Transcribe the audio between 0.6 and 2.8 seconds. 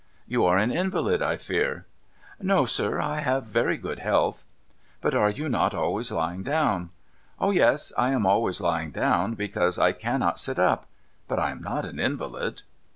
invalid, I fear?'' No,